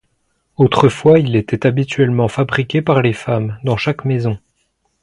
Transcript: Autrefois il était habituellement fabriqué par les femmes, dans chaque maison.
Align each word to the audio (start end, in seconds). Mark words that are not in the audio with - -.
Autrefois 0.57 1.19
il 1.19 1.35
était 1.35 1.67
habituellement 1.67 2.27
fabriqué 2.27 2.81
par 2.81 3.03
les 3.03 3.13
femmes, 3.13 3.59
dans 3.63 3.77
chaque 3.77 4.03
maison. 4.03 4.39